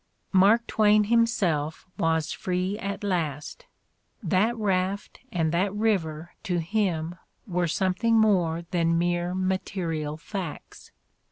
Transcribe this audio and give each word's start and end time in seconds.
Mark 0.31 0.65
Twain 0.65 1.03
himself 1.03 1.85
was 1.99 2.31
free 2.31 2.75
at 2.79 3.03
last!— 3.03 3.67
that 4.23 4.57
raft 4.57 5.19
and 5.31 5.51
that 5.51 5.71
river 5.75 6.31
to 6.41 6.57
him 6.59 7.19
were 7.45 7.67
some 7.67 7.93
thing 7.93 8.17
more 8.17 8.63
than 8.71 8.97
mere 8.97 9.35
material 9.35 10.17
facts. 10.17 10.89